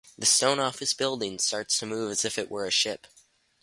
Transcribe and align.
The 0.17 0.25
stone 0.25 0.59
office 0.59 0.95
building 0.95 1.37
starts 1.37 1.77
to 1.77 1.85
move 1.85 2.09
as 2.09 2.25
if 2.25 2.39
it 2.39 2.49
were 2.49 2.65
a 2.65 2.71
ship. 2.71 3.05